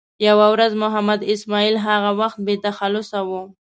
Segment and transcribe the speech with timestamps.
[0.27, 3.31] یوه ورځ محمد اسماعیل هغه وخت بې تخلصه و.